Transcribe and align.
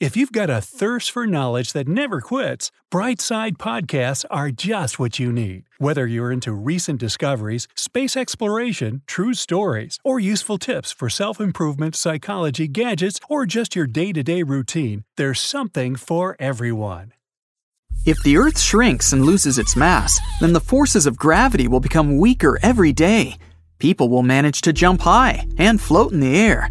If 0.00 0.16
you've 0.16 0.30
got 0.30 0.48
a 0.48 0.60
thirst 0.60 1.10
for 1.10 1.26
knowledge 1.26 1.72
that 1.72 1.88
never 1.88 2.20
quits, 2.20 2.70
Brightside 2.88 3.56
Podcasts 3.56 4.24
are 4.30 4.52
just 4.52 5.00
what 5.00 5.18
you 5.18 5.32
need. 5.32 5.64
Whether 5.78 6.06
you're 6.06 6.30
into 6.30 6.52
recent 6.52 7.00
discoveries, 7.00 7.66
space 7.74 8.16
exploration, 8.16 9.02
true 9.08 9.34
stories, 9.34 9.98
or 10.04 10.20
useful 10.20 10.56
tips 10.56 10.92
for 10.92 11.10
self 11.10 11.40
improvement, 11.40 11.96
psychology, 11.96 12.68
gadgets, 12.68 13.18
or 13.28 13.44
just 13.44 13.74
your 13.74 13.88
day 13.88 14.12
to 14.12 14.22
day 14.22 14.44
routine, 14.44 15.02
there's 15.16 15.40
something 15.40 15.96
for 15.96 16.36
everyone. 16.38 17.12
If 18.06 18.22
the 18.22 18.36
Earth 18.36 18.60
shrinks 18.60 19.12
and 19.12 19.26
loses 19.26 19.58
its 19.58 19.74
mass, 19.74 20.20
then 20.38 20.52
the 20.52 20.60
forces 20.60 21.06
of 21.06 21.18
gravity 21.18 21.66
will 21.66 21.80
become 21.80 22.18
weaker 22.18 22.56
every 22.62 22.92
day. 22.92 23.36
People 23.80 24.08
will 24.08 24.22
manage 24.22 24.60
to 24.60 24.72
jump 24.72 25.00
high 25.00 25.48
and 25.58 25.80
float 25.80 26.12
in 26.12 26.20
the 26.20 26.36
air. 26.36 26.70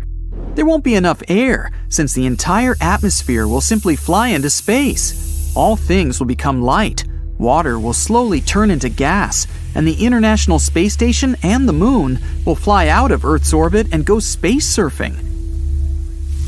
There 0.56 0.66
won't 0.66 0.84
be 0.84 0.96
enough 0.96 1.22
air, 1.28 1.72
since 1.88 2.14
the 2.14 2.26
entire 2.26 2.76
atmosphere 2.82 3.48
will 3.48 3.62
simply 3.62 3.96
fly 3.96 4.30
into 4.30 4.50
space. 4.50 5.54
All 5.56 5.76
things 5.76 6.20
will 6.20 6.28
become 6.28 6.62
light, 6.62 7.04
water 7.38 7.80
will 7.80 7.94
slowly 7.94 8.42
turn 8.42 8.72
into 8.72 8.90
gas, 8.90 9.46
and 9.76 9.88
the 9.88 10.04
International 10.04 10.58
Space 10.58 10.94
Station 10.94 11.36
and 11.44 11.70
the 11.70 11.74
Moon 11.74 12.20
will 12.46 12.56
fly 12.56 12.88
out 12.88 13.12
of 13.12 13.24
Earth's 13.24 13.54
orbit 13.54 13.88
and 13.92 14.06
go 14.06 14.20
space 14.20 14.76
surfing. 14.76 15.16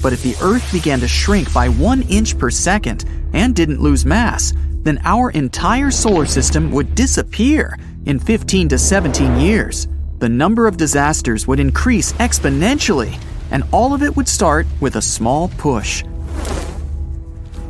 But 0.02 0.14
if 0.14 0.24
the 0.24 0.36
Earth 0.42 0.72
began 0.72 1.00
to 1.02 1.08
shrink 1.08 1.54
by 1.54 1.70
one 1.70 2.02
inch 2.04 2.38
per 2.38 2.50
second 2.50 3.06
and 3.34 3.56
didn't 3.56 3.82
lose 3.82 4.06
mass, 4.06 4.54
then 4.84 5.00
our 5.04 5.30
entire 5.32 5.92
solar 5.92 6.26
system 6.26 6.72
would 6.72 6.96
disappear 6.96 7.78
in 8.06 8.18
15 8.18 8.70
to 8.70 8.78
17 8.80 9.40
years. 9.40 9.88
The 10.20 10.30
number 10.30 10.68
of 10.68 10.78
disasters 10.78 11.48
would 11.48 11.60
increase 11.60 12.14
exponentially 12.14 13.20
and 13.52 13.64
all 13.72 13.94
of 13.94 14.04
it 14.04 14.16
would 14.16 14.28
start 14.28 14.68
with 14.80 14.96
a 14.96 15.02
small 15.02 15.50
push. 15.58 16.04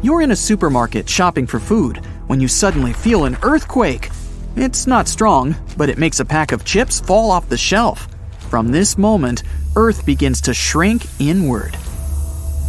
You're 0.01 0.21
in 0.21 0.31
a 0.31 0.35
supermarket 0.35 1.09
shopping 1.09 1.45
for 1.45 1.59
food 1.59 1.97
when 2.27 2.39
you 2.39 2.47
suddenly 2.47 2.93
feel 2.93 3.25
an 3.25 3.37
earthquake. 3.43 4.09
It's 4.55 4.87
not 4.87 5.07
strong, 5.07 5.55
but 5.77 5.89
it 5.89 5.97
makes 5.97 6.19
a 6.19 6.25
pack 6.25 6.51
of 6.51 6.63
chips 6.63 6.99
fall 6.99 7.31
off 7.31 7.49
the 7.49 7.57
shelf. 7.57 8.07
From 8.49 8.71
this 8.71 8.97
moment, 8.97 9.43
Earth 9.75 10.05
begins 10.05 10.41
to 10.41 10.53
shrink 10.53 11.05
inward. 11.19 11.77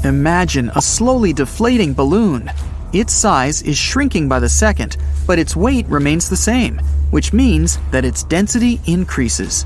Imagine 0.04 0.70
a 0.74 0.82
slowly 0.82 1.32
deflating 1.32 1.94
balloon. 1.94 2.50
Its 2.92 3.12
size 3.12 3.62
is 3.62 3.78
shrinking 3.78 4.28
by 4.28 4.40
the 4.40 4.48
second, 4.48 4.96
but 5.26 5.38
its 5.38 5.54
weight 5.54 5.86
remains 5.86 6.28
the 6.28 6.36
same, 6.36 6.78
which 7.10 7.32
means 7.32 7.78
that 7.90 8.04
its 8.04 8.24
density 8.24 8.80
increases. 8.86 9.64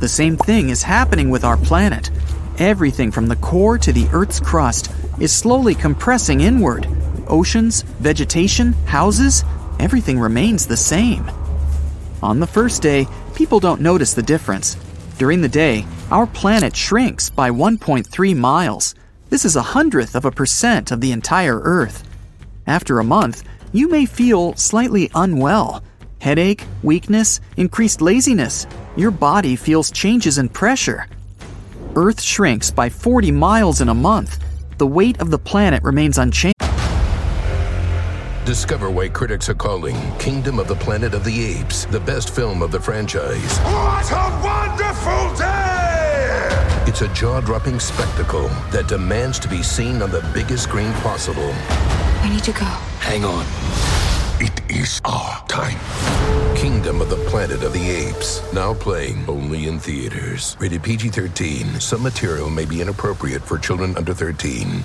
The 0.00 0.08
same 0.08 0.36
thing 0.36 0.70
is 0.70 0.82
happening 0.82 1.30
with 1.30 1.44
our 1.44 1.56
planet. 1.56 2.10
Everything 2.58 3.10
from 3.10 3.28
the 3.28 3.36
core 3.36 3.78
to 3.78 3.92
the 3.92 4.06
Earth's 4.12 4.38
crust 4.38 4.92
is 5.18 5.32
slowly 5.32 5.74
compressing 5.74 6.42
inward. 6.42 6.86
Oceans, 7.26 7.82
vegetation, 8.00 8.74
houses, 8.84 9.42
everything 9.80 10.20
remains 10.20 10.66
the 10.66 10.76
same. 10.76 11.30
On 12.22 12.40
the 12.40 12.46
first 12.46 12.82
day, 12.82 13.06
people 13.34 13.58
don't 13.58 13.80
notice 13.80 14.12
the 14.12 14.22
difference. 14.22 14.76
During 15.16 15.40
the 15.40 15.48
day, 15.48 15.86
our 16.10 16.26
planet 16.26 16.76
shrinks 16.76 17.30
by 17.30 17.50
1.3 17.50 18.36
miles. 18.36 18.94
This 19.30 19.46
is 19.46 19.56
a 19.56 19.62
hundredth 19.62 20.14
of 20.14 20.26
a 20.26 20.30
percent 20.30 20.90
of 20.90 21.00
the 21.00 21.12
entire 21.12 21.58
Earth. 21.58 22.04
After 22.66 22.98
a 22.98 23.04
month, 23.04 23.44
you 23.72 23.88
may 23.88 24.04
feel 24.04 24.54
slightly 24.56 25.10
unwell. 25.14 25.82
Headache, 26.18 26.66
weakness, 26.82 27.40
increased 27.56 28.02
laziness. 28.02 28.66
Your 28.94 29.10
body 29.10 29.56
feels 29.56 29.90
changes 29.90 30.36
in 30.36 30.50
pressure. 30.50 31.06
Earth 31.94 32.22
shrinks 32.22 32.70
by 32.70 32.88
40 32.88 33.30
miles 33.32 33.80
in 33.82 33.88
a 33.90 33.94
month. 33.94 34.42
The 34.78 34.86
weight 34.86 35.20
of 35.20 35.30
the 35.30 35.38
planet 35.38 35.82
remains 35.82 36.16
unchanged. 36.16 36.54
Discover 38.46 38.90
why 38.90 39.08
critics 39.08 39.48
are 39.50 39.54
calling 39.54 39.96
Kingdom 40.18 40.58
of 40.58 40.68
the 40.68 40.74
Planet 40.74 41.14
of 41.14 41.22
the 41.22 41.44
Apes 41.44 41.84
the 41.86 42.00
best 42.00 42.34
film 42.34 42.62
of 42.62 42.72
the 42.72 42.80
franchise. 42.80 43.58
What 43.58 44.10
a 44.10 44.40
wonderful 44.42 45.36
day! 45.36 46.84
It's 46.86 47.02
a 47.02 47.08
jaw 47.14 47.40
dropping 47.40 47.78
spectacle 47.78 48.48
that 48.70 48.88
demands 48.88 49.38
to 49.40 49.48
be 49.48 49.62
seen 49.62 50.02
on 50.02 50.10
the 50.10 50.28
biggest 50.32 50.64
screen 50.64 50.92
possible. 50.94 51.54
We 52.22 52.30
need 52.30 52.44
to 52.44 52.52
go. 52.52 52.64
Hang 53.00 53.24
on. 53.24 53.44
It 54.40 54.60
is 54.68 55.00
our 55.04 55.46
time. 55.46 55.78
Kingdom 56.62 57.00
of 57.00 57.10
the 57.10 57.16
Planet 57.28 57.64
of 57.64 57.72
the 57.72 57.90
Apes. 57.90 58.40
Now 58.52 58.72
playing 58.72 59.28
only 59.28 59.66
in 59.66 59.80
theaters. 59.80 60.56
Rated 60.60 60.84
PG 60.84 61.08
13. 61.08 61.80
Some 61.80 62.04
material 62.04 62.50
may 62.50 62.64
be 62.64 62.80
inappropriate 62.80 63.42
for 63.42 63.58
children 63.58 63.96
under 63.96 64.14
13. 64.14 64.84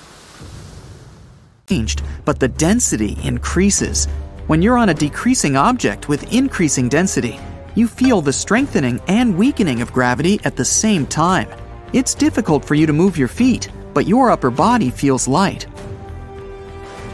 changed, 1.69 2.01
but 2.25 2.39
the 2.39 2.47
density 2.47 3.15
increases. 3.23 4.07
When 4.47 4.63
you're 4.63 4.75
on 4.75 4.89
a 4.89 4.93
decreasing 4.95 5.55
object 5.55 6.09
with 6.09 6.33
increasing 6.33 6.89
density, 6.89 7.39
you 7.75 7.87
feel 7.87 8.23
the 8.23 8.33
strengthening 8.33 8.99
and 9.07 9.37
weakening 9.37 9.83
of 9.83 9.93
gravity 9.93 10.39
at 10.45 10.55
the 10.55 10.65
same 10.65 11.05
time. 11.05 11.47
It's 11.93 12.15
difficult 12.15 12.65
for 12.65 12.73
you 12.73 12.87
to 12.87 12.93
move 12.93 13.19
your 13.19 13.27
feet, 13.27 13.69
but 13.93 14.07
your 14.07 14.31
upper 14.31 14.49
body 14.49 14.89
feels 14.89 15.27
light. 15.27 15.67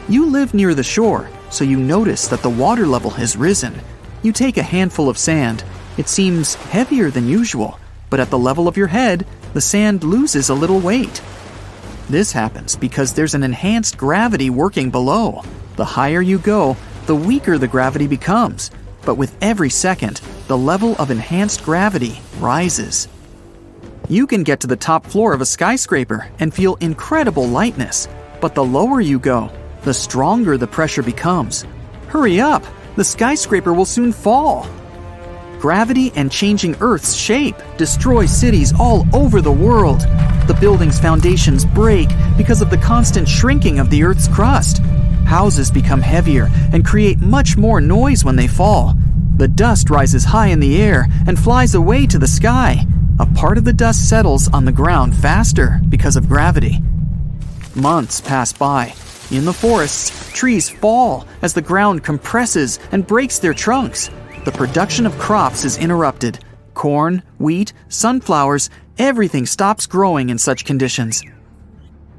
You 0.07 0.25
live 0.27 0.53
near 0.53 0.73
the 0.73 0.83
shore, 0.83 1.29
so 1.49 1.65
you 1.65 1.79
notice 1.79 2.29
that 2.29 2.41
the 2.41 2.49
water 2.49 2.87
level 2.87 3.09
has 3.09 3.35
risen. 3.35 3.77
You 4.23 4.31
take 4.31 4.55
a 4.55 4.63
handful 4.63 5.09
of 5.09 5.17
sand. 5.17 5.65
It 5.97 6.07
seems 6.07 6.55
heavier 6.55 7.11
than 7.11 7.27
usual, 7.27 7.77
but 8.09 8.21
at 8.21 8.29
the 8.29 8.39
level 8.39 8.69
of 8.69 8.77
your 8.77 8.87
head, 8.87 9.27
the 9.53 9.59
sand 9.59 10.05
loses 10.05 10.47
a 10.47 10.53
little 10.53 10.79
weight. 10.79 11.21
This 12.09 12.31
happens 12.31 12.77
because 12.77 13.13
there's 13.13 13.35
an 13.35 13.43
enhanced 13.43 13.97
gravity 13.97 14.49
working 14.49 14.89
below. 14.89 15.43
The 15.75 15.83
higher 15.83 16.21
you 16.21 16.39
go, 16.39 16.77
the 17.05 17.15
weaker 17.15 17.57
the 17.57 17.67
gravity 17.67 18.07
becomes. 18.07 18.71
But 19.05 19.15
with 19.15 19.35
every 19.41 19.69
second, 19.69 20.21
the 20.47 20.57
level 20.57 20.95
of 20.99 21.11
enhanced 21.11 21.63
gravity 21.63 22.21
rises. 22.39 23.09
You 24.07 24.25
can 24.25 24.43
get 24.43 24.61
to 24.61 24.67
the 24.67 24.77
top 24.77 25.05
floor 25.05 25.33
of 25.33 25.41
a 25.41 25.45
skyscraper 25.45 26.29
and 26.39 26.53
feel 26.53 26.75
incredible 26.75 27.47
lightness, 27.47 28.07
but 28.39 28.55
the 28.55 28.63
lower 28.63 29.01
you 29.01 29.19
go, 29.19 29.51
the 29.83 29.93
stronger 29.93 30.57
the 30.57 30.67
pressure 30.67 31.03
becomes. 31.03 31.65
Hurry 32.07 32.39
up, 32.39 32.65
the 32.95 33.03
skyscraper 33.03 33.73
will 33.73 33.85
soon 33.85 34.11
fall. 34.11 34.67
Gravity 35.59 36.11
and 36.15 36.31
changing 36.31 36.75
Earth's 36.81 37.15
shape 37.15 37.55
destroy 37.77 38.25
cities 38.25 38.73
all 38.79 39.07
over 39.13 39.41
the 39.41 39.51
world. 39.51 40.01
The 40.47 40.57
building's 40.59 40.99
foundations 40.99 41.63
break 41.63 42.09
because 42.37 42.61
of 42.61 42.69
the 42.69 42.77
constant 42.77 43.29
shrinking 43.29 43.79
of 43.79 43.89
the 43.89 44.03
Earth's 44.03 44.27
crust. 44.27 44.79
Houses 45.25 45.71
become 45.71 46.01
heavier 46.01 46.49
and 46.73 46.85
create 46.85 47.19
much 47.19 47.55
more 47.55 47.79
noise 47.79 48.25
when 48.25 48.35
they 48.35 48.47
fall. 48.47 48.93
The 49.37 49.47
dust 49.47 49.89
rises 49.89 50.25
high 50.25 50.47
in 50.47 50.59
the 50.59 50.81
air 50.81 51.07
and 51.27 51.39
flies 51.39 51.75
away 51.75 52.05
to 52.07 52.19
the 52.19 52.27
sky. 52.27 52.85
A 53.19 53.25
part 53.25 53.57
of 53.57 53.63
the 53.63 53.73
dust 53.73 54.09
settles 54.09 54.47
on 54.49 54.65
the 54.65 54.71
ground 54.71 55.15
faster 55.15 55.79
because 55.87 56.15
of 56.15 56.27
gravity. 56.27 56.79
Months 57.73 58.19
pass 58.19 58.51
by. 58.51 58.93
In 59.31 59.45
the 59.45 59.53
forests, 59.53 60.31
trees 60.33 60.69
fall 60.69 61.25
as 61.41 61.53
the 61.53 61.61
ground 61.61 62.03
compresses 62.03 62.79
and 62.91 63.07
breaks 63.07 63.39
their 63.39 63.53
trunks. 63.53 64.09
The 64.45 64.51
production 64.51 65.05
of 65.05 65.17
crops 65.17 65.63
is 65.63 65.77
interrupted. 65.77 66.39
Corn, 66.73 67.23
wheat, 67.39 67.73
sunflowers, 67.87 68.69
everything 68.97 69.45
stops 69.45 69.87
growing 69.87 70.29
in 70.29 70.37
such 70.37 70.65
conditions. 70.65 71.23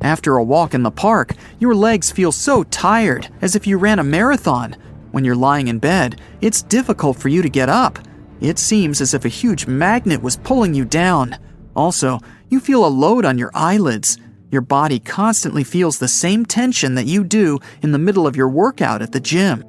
After 0.01 0.37
a 0.37 0.45
walk 0.45 0.75
in 0.75 0.83
the 0.83 0.91
park, 0.91 1.35
your 1.59 1.75
legs 1.75 2.11
feel 2.11 2.33
so 2.33 2.65
tired 2.65 3.29
as 3.41 3.55
if 3.55 3.67
you 3.67 3.79
ran 3.79 3.99
a 3.99 4.05
marathon. 4.05 4.77
When 5.13 5.25
you're 5.25 5.37
lying 5.37 5.69
in 5.69 5.79
bed, 5.79 6.21
it's 6.41 6.63
difficult 6.63 7.17
for 7.17 7.29
you 7.29 7.43
to 7.43 7.49
get 7.49 7.69
up. 7.69 7.99
It 8.41 8.59
seems 8.59 9.01
as 9.01 9.15
if 9.15 9.25
a 9.25 9.29
huge 9.29 9.67
magnet 9.67 10.23
was 10.23 10.37
pulling 10.37 10.75
you 10.75 10.85
down. 10.85 11.39
Also, 11.77 12.19
you 12.49 12.61
feel 12.61 12.85
a 12.85 12.89
load 12.89 13.25
on 13.25 13.39
your 13.39 13.51
eyelids. 13.55 14.19
Your 14.55 14.63
body 14.63 15.01
constantly 15.01 15.65
feels 15.65 15.99
the 15.99 16.07
same 16.07 16.47
tension 16.47 16.95
that 16.95 17.07
you 17.07 17.25
do 17.25 17.59
in 17.83 17.91
the 17.91 17.99
middle 17.99 18.25
of 18.25 18.37
your 18.37 18.49
workout 18.49 19.03
at 19.03 19.11
the 19.11 19.19
gym. 19.19 19.65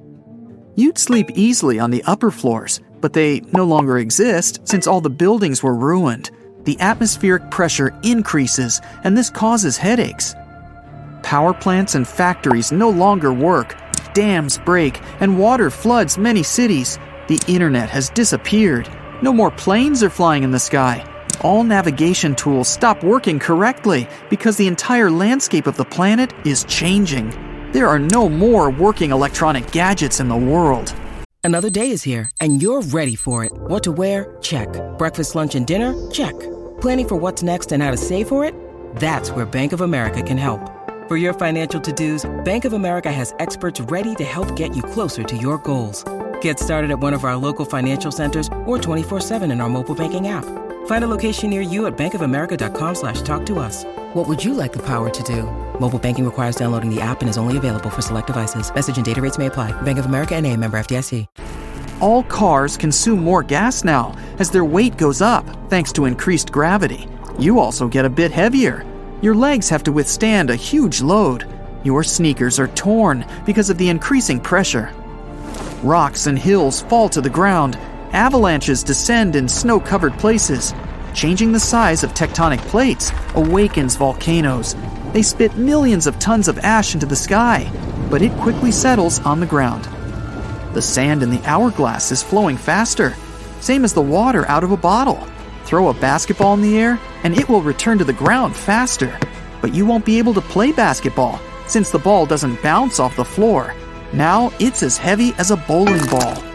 You'd 0.75 0.99
sleep 0.99 1.31
easily 1.33 1.79
on 1.79 1.89
the 1.89 2.03
upper 2.03 2.29
floors, 2.29 2.81
but 3.01 3.11
they 3.11 3.39
no 3.51 3.63
longer 3.63 3.97
exist 3.97 4.59
since 4.63 4.85
all 4.85 5.01
the 5.01 5.09
buildings 5.09 5.63
were 5.63 5.73
ruined. 5.73 6.29
The 6.65 6.79
atmospheric 6.79 7.49
pressure 7.49 7.99
increases, 8.03 8.79
and 9.03 9.17
this 9.17 9.31
causes 9.31 9.75
headaches. 9.75 10.35
Power 11.23 11.55
plants 11.55 11.95
and 11.95 12.07
factories 12.07 12.71
no 12.71 12.91
longer 12.91 13.33
work, 13.33 13.75
dams 14.13 14.59
break, 14.59 15.01
and 15.19 15.39
water 15.39 15.71
floods 15.71 16.19
many 16.19 16.43
cities. 16.43 16.99
The 17.27 17.41
internet 17.47 17.89
has 17.89 18.11
disappeared. 18.11 18.87
No 19.23 19.33
more 19.33 19.49
planes 19.49 20.03
are 20.03 20.11
flying 20.11 20.43
in 20.43 20.51
the 20.51 20.59
sky. 20.59 21.03
All 21.45 21.63
navigation 21.63 22.33
tools 22.33 22.68
stop 22.68 23.03
working 23.03 23.38
correctly 23.38 24.07
because 24.31 24.57
the 24.57 24.65
entire 24.65 25.12
landscape 25.12 25.68
of 25.68 25.77
the 25.77 25.86
planet 25.86 26.33
is 26.44 26.63
changing. 26.63 27.30
There 27.71 27.88
are 27.88 28.00
no 28.00 28.27
more 28.27 28.71
working 28.71 29.12
electronic 29.12 29.69
gadgets 29.71 30.19
in 30.19 30.27
the 30.27 30.36
world. 30.36 30.95
Another 31.44 31.69
day 31.69 31.92
is 31.92 32.01
here, 32.01 32.31
and 32.42 32.63
you're 32.63 32.81
ready 32.81 33.15
for 33.15 33.45
it. 33.45 33.51
What 33.53 33.83
to 33.83 33.92
wear? 33.92 34.36
Check. 34.42 34.69
Breakfast, 34.97 35.36
lunch, 35.36 35.53
and 35.53 35.68
dinner? 35.68 35.94
Check. 36.09 36.33
Planning 36.81 37.07
for 37.07 37.15
what's 37.18 37.44
next 37.44 37.71
and 37.71 37.83
how 37.83 37.92
to 37.92 37.97
save 37.97 38.27
for 38.27 38.44
it? 38.44 38.56
That's 38.95 39.30
where 39.30 39.45
Bank 39.45 39.71
of 39.71 39.81
America 39.81 40.24
can 40.24 40.39
help. 40.39 40.71
For 41.07 41.15
your 41.15 41.36
financial 41.36 41.80
to-dos, 41.80 42.25
Bank 42.44 42.65
of 42.65 42.74
America 42.74 43.12
has 43.12 43.36
experts 43.38 43.80
ready 43.81 44.15
to 44.15 44.24
help 44.24 44.56
get 44.56 44.75
you 44.75 44.81
closer 44.81 45.24
to 45.24 45.38
your 45.38 45.59
goals. 45.59 46.03
Get 46.42 46.59
started 46.59 46.89
at 46.89 46.97
one 46.97 47.13
of 47.13 47.24
our 47.24 47.36
local 47.36 47.65
financial 47.65 48.12
centers 48.12 48.47
or 48.65 48.80
24-7 48.80 49.44
in 49.51 49.62
our 49.62 49.69
mobile 49.69 49.94
banking 49.94 50.30
app. 50.30 50.64
Find 50.85 51.03
a 51.03 51.07
location 51.07 51.51
near 51.51 51.61
you 51.61 51.85
at 51.85 51.95
bankofamerica.com 51.95 52.95
slash 52.95 53.21
talk 53.21 53.45
to 53.45 53.59
us. 53.59 53.83
What 54.13 54.27
would 54.27 54.43
you 54.43 54.55
like 54.55 54.73
the 54.73 54.83
power 54.83 55.11
to 55.11 55.23
do? 55.23 55.43
Mobile 55.79 55.99
banking 55.99 56.25
requires 56.25 56.55
downloading 56.55 56.89
the 56.89 57.01
app 57.01 57.21
and 57.21 57.29
is 57.29 57.37
only 57.37 57.57
available 57.57 57.91
for 57.91 58.01
select 58.01 58.27
devices. 58.27 58.73
Message 58.73 58.95
and 58.97 59.05
data 59.05 59.21
rates 59.21 59.37
may 59.37 59.45
apply. 59.45 59.79
Bank 59.81 59.99
of 59.99 60.05
America 60.05 60.35
and 60.35 60.47
a 60.47 60.57
member 60.57 60.79
FDIC. 60.79 61.27
All 62.01 62.23
cars 62.23 62.77
consume 62.77 63.19
more 63.23 63.41
gas 63.41 63.83
now 63.83 64.15
as 64.39 64.51
their 64.51 64.65
weight 64.65 64.97
goes 64.97 65.21
up 65.21 65.45
thanks 65.69 65.91
to 65.93 66.05
increased 66.05 66.51
gravity. 66.51 67.07
You 67.39 67.59
also 67.59 67.87
get 67.87 68.05
a 68.05 68.09
bit 68.09 68.31
heavier. 68.31 68.85
Your 69.21 69.33
legs 69.33 69.69
have 69.69 69.83
to 69.83 69.91
withstand 69.91 70.49
a 70.49 70.55
huge 70.55 71.01
load. 71.01 71.47
Your 71.83 72.03
sneakers 72.03 72.59
are 72.59 72.67
torn 72.69 73.25
because 73.45 73.69
of 73.69 73.77
the 73.77 73.89
increasing 73.89 74.39
pressure. 74.39 74.93
Rocks 75.83 76.27
and 76.27 76.37
hills 76.37 76.81
fall 76.81 77.09
to 77.09 77.21
the 77.21 77.29
ground. 77.29 77.77
Avalanches 78.15 78.81
descend 78.81 79.35
in 79.35 79.45
snow 79.50 79.77
covered 79.77 80.13
places. 80.13 80.73
Changing 81.13 81.51
the 81.51 81.59
size 81.59 82.01
of 82.01 82.13
tectonic 82.13 82.59
plates 82.59 83.12
awakens 83.33 83.97
volcanoes. 83.97 84.73
They 85.12 85.21
spit 85.21 85.57
millions 85.57 86.07
of 86.07 86.17
tons 86.17 86.47
of 86.47 86.57
ash 86.59 86.94
into 86.94 87.06
the 87.06 87.15
sky, 87.17 87.69
but 88.09 88.21
it 88.21 88.31
quickly 88.38 88.71
settles 88.71 89.19
on 89.25 89.41
the 89.41 89.45
ground. 89.45 89.89
The 90.73 90.81
sand 90.81 91.23
in 91.23 91.29
the 91.29 91.44
hourglass 91.44 92.09
is 92.09 92.23
flowing 92.23 92.56
faster, 92.56 93.13
same 93.59 93.83
as 93.83 93.91
the 93.91 94.01
water 94.01 94.47
out 94.47 94.63
of 94.63 94.71
a 94.71 94.77
bottle. 94.77 95.21
Throw 95.65 95.89
a 95.89 95.94
basketball 95.94 96.53
in 96.53 96.61
the 96.61 96.77
air, 96.77 96.97
and 97.23 97.38
it 97.38 97.50
will 97.50 97.61
return 97.61 97.97
to 97.97 98.06
the 98.06 98.13
ground 98.13 98.56
faster. 98.56 99.19
But 99.59 99.75
you 99.75 99.85
won't 99.85 100.06
be 100.06 100.19
able 100.19 100.33
to 100.35 100.41
play 100.41 100.71
basketball 100.71 101.41
since 101.68 101.89
the 101.89 102.00
ball 102.00 102.25
doesn't 102.25 102.63
bounce 102.63 102.97
off 102.97 103.18
the 103.18 103.25
floor. 103.25 103.75
Now 104.13 104.53
it's 104.57 104.83
as 104.83 104.97
heavy 104.97 105.33
as 105.38 105.51
a 105.51 105.57
bowling 105.57 106.06
ball. 106.06 106.55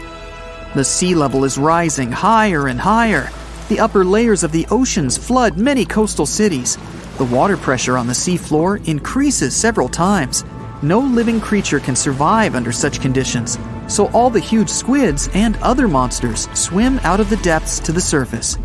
The 0.75 0.85
sea 0.85 1.17
level 1.17 1.45
is 1.45 1.59
rising 1.59 2.13
higher 2.13 2.69
and 2.69 2.81
higher. 2.81 3.29
The 3.69 3.81
upper 3.81 4.05
layers 4.05 4.45
of 4.45 4.53
the 4.53 4.67
oceans 4.71 5.17
flood 5.17 5.59
many 5.59 5.85
coastal 5.85 6.27
cities. 6.27 6.79
The 7.19 7.25
water 7.25 7.57
pressure 7.57 7.99
on 7.99 8.07
the 8.07 8.13
seafloor 8.13 8.87
increases 8.87 9.55
several 9.55 9.89
times. 9.89 10.45
No 10.83 11.01
living 11.01 11.41
creature 11.41 11.81
can 11.81 11.97
survive 11.97 12.55
under 12.55 12.73
such 12.73 13.01
conditions, 13.01 13.59
so 13.89 14.07
all 14.13 14.31
the 14.31 14.41
huge 14.41 14.69
squids 14.69 15.29
and 15.35 15.57
other 15.57 15.89
monsters 15.89 16.49
swim 16.55 17.01
out 17.01 17.21
of 17.21 17.31
the 17.31 17.37
depths 17.39 17.81
to 17.81 17.93
the 17.93 18.01
surface. 18.01 18.57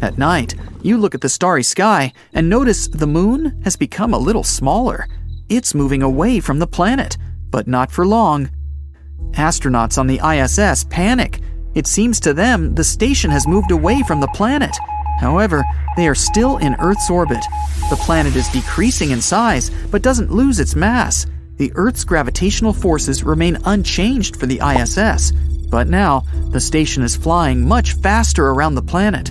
At 0.00 0.16
night, 0.16 0.54
you 0.82 0.96
look 0.96 1.14
at 1.14 1.20
the 1.20 1.28
starry 1.28 1.64
sky 1.64 2.12
and 2.32 2.48
notice 2.48 2.86
the 2.86 3.06
moon 3.06 3.60
has 3.64 3.76
become 3.76 4.14
a 4.14 4.18
little 4.18 4.44
smaller. 4.44 5.08
It's 5.48 5.74
moving 5.74 6.02
away 6.02 6.40
from 6.40 6.60
the 6.60 6.66
planet, 6.66 7.18
but 7.50 7.66
not 7.66 7.90
for 7.90 8.06
long. 8.06 8.48
Astronauts 9.32 9.98
on 9.98 10.06
the 10.06 10.20
ISS 10.24 10.84
panic. 10.84 11.40
It 11.74 11.86
seems 11.86 12.20
to 12.20 12.34
them 12.34 12.74
the 12.74 12.84
station 12.84 13.30
has 13.30 13.46
moved 13.46 13.70
away 13.70 14.02
from 14.02 14.20
the 14.20 14.30
planet. 14.34 14.76
However, 15.20 15.64
they 15.96 16.08
are 16.08 16.14
still 16.14 16.56
in 16.58 16.76
Earth's 16.80 17.10
orbit. 17.10 17.44
The 17.90 17.96
planet 17.96 18.36
is 18.36 18.48
decreasing 18.48 19.10
in 19.10 19.20
size, 19.20 19.70
but 19.90 20.02
doesn't 20.02 20.32
lose 20.32 20.58
its 20.60 20.74
mass. 20.74 21.26
The 21.58 21.72
Earth's 21.74 22.04
gravitational 22.04 22.72
forces 22.72 23.22
remain 23.22 23.58
unchanged 23.66 24.36
for 24.36 24.46
the 24.46 24.60
ISS, 24.60 25.32
but 25.68 25.88
now 25.88 26.24
the 26.52 26.60
station 26.60 27.02
is 27.02 27.16
flying 27.16 27.68
much 27.68 27.92
faster 27.94 28.48
around 28.48 28.74
the 28.74 28.82
planet. 28.82 29.30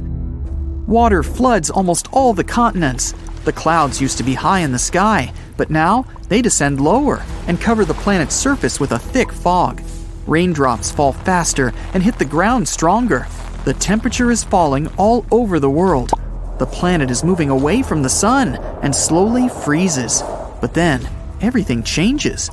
Water 0.87 1.23
floods 1.23 1.69
almost 1.69 2.07
all 2.11 2.33
the 2.33 2.43
continents. 2.43 3.13
The 3.45 3.51
clouds 3.53 3.99
used 3.99 4.17
to 4.17 4.23
be 4.23 4.33
high 4.35 4.59
in 4.59 4.71
the 4.71 4.79
sky, 4.79 5.33
but 5.57 5.69
now 5.69 6.05
they 6.29 6.41
descend 6.41 6.79
lower 6.79 7.23
and 7.47 7.59
cover 7.59 7.83
the 7.83 7.93
planet's 7.95 8.35
surface 8.35 8.79
with 8.79 8.91
a 8.91 8.99
thick 8.99 9.31
fog. 9.31 9.81
Raindrops 10.29 10.91
fall 10.91 11.11
faster 11.11 11.73
and 11.93 12.03
hit 12.03 12.19
the 12.19 12.25
ground 12.25 12.67
stronger. 12.67 13.27
The 13.65 13.73
temperature 13.73 14.29
is 14.29 14.43
falling 14.43 14.87
all 14.95 15.25
over 15.31 15.59
the 15.59 15.69
world. 15.69 16.11
The 16.59 16.67
planet 16.67 17.09
is 17.09 17.23
moving 17.23 17.49
away 17.49 17.81
from 17.81 18.03
the 18.03 18.09
sun 18.09 18.55
and 18.83 18.95
slowly 18.95 19.49
freezes. 19.49 20.21
But 20.61 20.75
then, 20.75 21.09
everything 21.41 21.81
changes. 21.81 22.51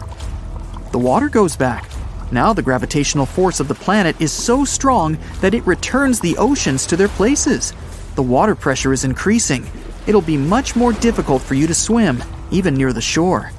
The 0.93 0.99
water 0.99 1.29
goes 1.29 1.55
back. 1.55 1.91
Now 2.33 2.53
the 2.53 2.63
gravitational 2.63 3.27
force 3.27 3.61
of 3.61 3.69
the 3.69 3.75
planet 3.75 4.21
is 4.21 4.33
so 4.33 4.65
strong 4.65 5.19
that 5.41 5.55
it 5.55 5.67
returns 5.67 6.19
the 6.19 6.37
oceans 6.39 6.87
to 6.87 6.97
their 6.97 7.09
places. 7.09 7.75
The 8.15 8.23
water 8.23 8.55
pressure 8.55 8.95
is 8.95 9.05
increasing. 9.05 9.67
It'll 10.07 10.23
be 10.23 10.39
much 10.39 10.77
more 10.77 10.93
difficult 10.95 11.43
for 11.43 11.55
you 11.55 11.67
to 11.67 11.75
swim, 11.75 12.25
even 12.51 12.75
near 12.75 12.93
the 12.93 13.03
shore. 13.03 13.53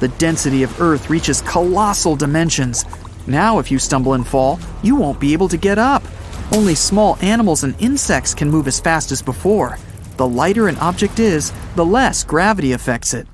The 0.00 0.08
density 0.08 0.64
of 0.64 0.80
Earth 0.80 1.08
reaches 1.08 1.40
colossal 1.42 2.16
dimensions. 2.16 2.84
Now, 3.26 3.58
if 3.58 3.70
you 3.70 3.78
stumble 3.78 4.14
and 4.14 4.26
fall, 4.26 4.58
you 4.82 4.96
won't 4.96 5.20
be 5.20 5.32
able 5.32 5.48
to 5.48 5.56
get 5.56 5.78
up. 5.78 6.02
Only 6.52 6.74
small 6.74 7.16
animals 7.22 7.64
and 7.64 7.80
insects 7.80 8.34
can 8.34 8.50
move 8.50 8.66
as 8.66 8.80
fast 8.80 9.12
as 9.12 9.22
before. 9.22 9.78
The 10.16 10.28
lighter 10.28 10.68
an 10.68 10.76
object 10.78 11.18
is, 11.18 11.52
the 11.76 11.84
less 11.84 12.24
gravity 12.24 12.72
affects 12.72 13.14
it. 13.14 13.26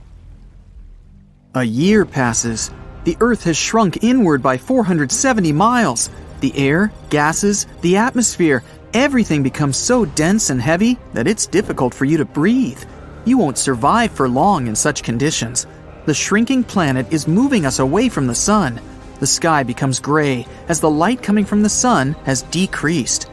A 1.55 1.65
year 1.65 2.05
passes. 2.05 2.71
The 3.05 3.17
Earth 3.21 3.45
has 3.45 3.57
shrunk 3.57 4.03
inward 4.05 4.43
by 4.43 4.59
470 4.59 5.53
miles. 5.53 6.11
The 6.41 6.57
air, 6.57 6.93
gases, 7.11 7.67
the 7.81 7.97
atmosphere, 7.97 8.63
Everything 8.95 9.43
becomes 9.43 9.77
so 9.77 10.07
dense 10.07 10.49
and 10.49 10.63
heavy 10.63 10.99
that 11.13 11.27
it's 11.27 11.47
difficult 11.47 11.93
for 11.93 12.07
you 12.07 12.17
to 12.17 12.25
breathe. 12.25 12.83
You 13.27 13.37
won't 13.37 13.59
survive 13.59 14.11
for 14.13 14.29
long 14.31 14.67
in 14.67 14.75
such 14.75 15.03
conditions. 15.03 15.67
The 16.07 16.15
shrinking 16.15 16.65
planet 16.65 17.13
is 17.13 17.29
moving 17.29 17.67
us 17.67 17.81
away 17.81 18.09
from 18.09 18.27
the 18.27 18.35
sun. 18.35 18.81
The 19.21 19.27
sky 19.27 19.63
becomes 19.63 20.01
gray 20.01 20.47
as 20.69 20.81
the 20.81 20.91
light 20.91 21.23
coming 21.23 21.45
from 21.45 21.63
the 21.63 21.69
sun 21.69 22.13
has 22.25 22.43
decreased. 22.43 23.31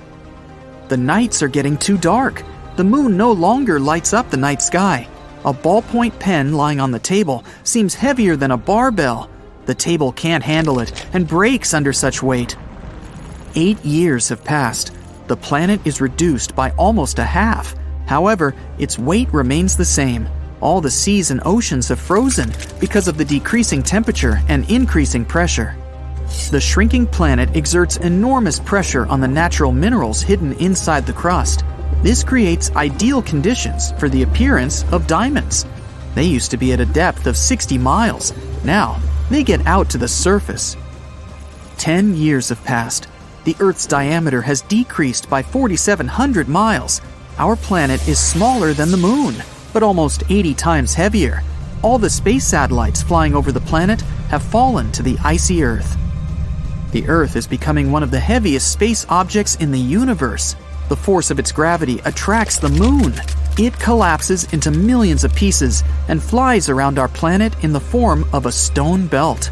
The 0.88 0.98
nights 0.98 1.42
are 1.44 1.48
getting 1.48 1.78
too 1.78 1.98
dark. 1.98 2.44
The 2.76 2.84
moon 2.84 3.18
no 3.18 3.32
longer 3.32 3.80
lights 3.80 4.14
up 4.14 4.30
the 4.30 4.38
night 4.38 4.62
sky. 4.62 5.08
A 5.46 5.54
ballpoint 5.54 6.20
pen 6.20 6.54
lying 6.54 6.80
on 6.80 6.92
the 6.92 7.00
table 7.00 7.44
seems 7.64 7.94
heavier 7.94 8.36
than 8.36 8.52
a 8.52 8.58
barbell. 8.58 9.30
The 9.66 9.76
table 9.76 10.12
can't 10.12 10.44
handle 10.44 10.80
it 10.80 11.06
and 11.14 11.28
breaks 11.28 11.74
under 11.74 11.94
such 11.94 12.24
weight. 12.24 12.58
Eight 13.56 13.84
years 13.86 14.30
have 14.30 14.44
passed. 14.44 14.92
The 15.28 15.38
planet 15.38 15.82
is 15.86 16.02
reduced 16.02 16.56
by 16.56 16.72
almost 16.72 17.20
a 17.20 17.24
half. 17.24 17.76
However, 18.06 18.56
its 18.78 19.00
weight 19.00 19.32
remains 19.34 19.78
the 19.78 19.86
same. 19.86 20.28
All 20.62 20.82
the 20.82 20.92
seas 20.92 21.32
and 21.32 21.42
oceans 21.46 21.90
have 21.90 22.00
frozen 22.00 22.52
because 22.80 23.08
of 23.08 23.18
the 23.18 23.26
decreasing 23.26 23.84
temperature 23.84 24.42
and 24.48 24.70
increasing 24.70 25.26
pressure. 25.26 25.76
The 26.50 26.62
shrinking 26.62 27.08
planet 27.08 27.56
exerts 27.56 27.98
enormous 27.98 28.60
pressure 28.60 29.06
on 29.08 29.22
the 29.22 29.28
natural 29.28 29.72
minerals 29.72 30.22
hidden 30.22 30.54
inside 30.54 31.06
the 31.06 31.14
crust. 31.14 31.64
This 32.02 32.24
creates 32.24 32.72
ideal 32.76 33.22
conditions 33.22 33.92
for 33.94 34.10
the 34.10 34.24
appearance 34.24 34.84
of 34.92 35.08
diamonds. 35.08 35.66
They 36.14 36.26
used 36.26 36.52
to 36.52 36.58
be 36.58 36.72
at 36.72 36.80
a 36.80 36.86
depth 36.86 37.28
of 37.28 37.38
60 37.38 37.78
miles. 37.78 38.34
Now, 38.64 39.00
they 39.30 39.44
get 39.44 39.66
out 39.68 39.90
to 39.90 39.98
the 39.98 40.08
surface. 40.08 40.78
Ten 41.78 42.16
years 42.16 42.50
have 42.50 42.64
passed. 42.64 43.08
The 43.44 43.56
Earth's 43.60 43.86
diameter 43.86 44.42
has 44.42 44.62
decreased 44.62 45.30
by 45.30 45.44
4,700 45.44 46.48
miles. 46.48 47.02
Our 47.38 47.56
planet 47.56 48.08
is 48.08 48.18
smaller 48.20 48.74
than 48.74 48.92
the 48.92 48.98
Moon, 48.98 49.36
but 49.76 49.84
almost 49.84 50.24
80 50.30 50.54
times 50.54 50.94
heavier. 50.94 51.44
All 51.82 51.98
the 52.00 52.10
space 52.10 52.48
satellites 52.48 53.04
flying 53.04 53.36
over 53.36 53.52
the 53.52 53.60
planet 53.60 54.00
have 54.30 54.42
fallen 54.42 54.90
to 54.94 55.04
the 55.04 55.18
icy 55.22 55.66
Earth. 55.66 55.98
The 56.94 57.06
Earth 57.10 57.36
is 57.36 57.46
becoming 57.46 57.92
one 57.92 58.02
of 58.02 58.10
the 58.10 58.22
heaviest 58.22 58.72
space 58.72 59.06
objects 59.10 59.56
in 59.56 59.72
the 59.72 59.78
universe. 59.78 60.56
The 60.88 60.96
force 60.96 61.30
of 61.30 61.40
its 61.40 61.52
gravity 61.52 62.00
attracts 62.06 62.58
the 62.58 62.70
Moon. 62.70 63.16
It 63.58 63.78
collapses 63.78 64.46
into 64.54 64.72
millions 64.72 65.26
of 65.26 65.36
pieces 65.36 65.84
and 66.08 66.24
flies 66.24 66.70
around 66.70 66.98
our 66.98 67.10
planet 67.10 67.54
in 67.62 67.74
the 67.74 67.82
form 67.82 68.26
of 68.32 68.46
a 68.46 68.54
stone 68.54 69.08
belt. 69.08 69.52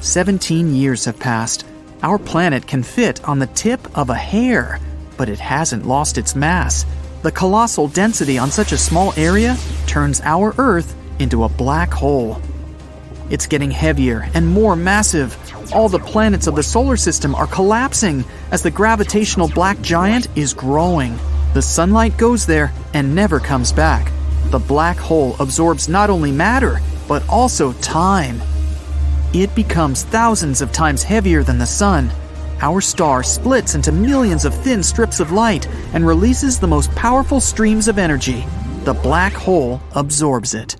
17 0.00 0.74
years 0.74 1.04
have 1.04 1.20
passed, 1.20 1.64
our 2.02 2.18
planet 2.18 2.66
can 2.66 2.82
fit 2.82 3.22
on 3.22 3.38
the 3.38 3.46
tip 3.46 3.96
of 3.96 4.10
a 4.10 4.16
hair, 4.16 4.80
but 5.16 5.28
it 5.28 5.38
hasn't 5.38 5.86
lost 5.86 6.18
its 6.18 6.34
mass. 6.34 6.84
The 7.22 7.32
colossal 7.32 7.88
density 7.88 8.38
on 8.38 8.52
such 8.52 8.70
a 8.70 8.78
small 8.78 9.12
area 9.16 9.56
turns 9.88 10.20
our 10.20 10.54
Earth 10.56 10.94
into 11.18 11.42
a 11.42 11.48
black 11.48 11.92
hole. 11.92 12.40
It's 13.28 13.48
getting 13.48 13.72
heavier 13.72 14.28
and 14.34 14.46
more 14.46 14.76
massive. 14.76 15.36
All 15.72 15.88
the 15.88 15.98
planets 15.98 16.46
of 16.46 16.54
the 16.54 16.62
solar 16.62 16.96
system 16.96 17.34
are 17.34 17.48
collapsing 17.48 18.24
as 18.52 18.62
the 18.62 18.70
gravitational 18.70 19.48
black 19.48 19.80
giant 19.80 20.28
is 20.36 20.54
growing. 20.54 21.18
The 21.54 21.62
sunlight 21.62 22.16
goes 22.16 22.46
there 22.46 22.72
and 22.94 23.16
never 23.16 23.40
comes 23.40 23.72
back. 23.72 24.12
The 24.50 24.60
black 24.60 24.96
hole 24.96 25.34
absorbs 25.40 25.88
not 25.88 26.10
only 26.10 26.30
matter, 26.30 26.80
but 27.08 27.28
also 27.28 27.72
time. 27.74 28.40
It 29.34 29.52
becomes 29.56 30.04
thousands 30.04 30.62
of 30.62 30.70
times 30.70 31.02
heavier 31.02 31.42
than 31.42 31.58
the 31.58 31.66
sun. 31.66 32.10
Our 32.60 32.80
star 32.80 33.22
splits 33.22 33.76
into 33.76 33.92
millions 33.92 34.44
of 34.44 34.52
thin 34.52 34.82
strips 34.82 35.20
of 35.20 35.30
light 35.30 35.68
and 35.92 36.04
releases 36.04 36.58
the 36.58 36.66
most 36.66 36.90
powerful 36.96 37.40
streams 37.40 37.86
of 37.86 37.98
energy. 37.98 38.44
The 38.82 38.94
black 38.94 39.32
hole 39.32 39.80
absorbs 39.94 40.54
it. 40.54 40.76